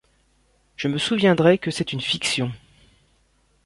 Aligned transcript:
je 0.77 0.87
me 0.87 0.97
souviendrai 0.97 1.59
que 1.59 1.69
c'est 1.69 1.93
une 1.93 2.01
fiction. 2.01 2.51